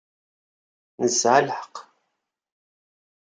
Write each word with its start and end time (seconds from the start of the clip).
Nesɛa 1.03 1.39
lḥeqq. 1.47 1.75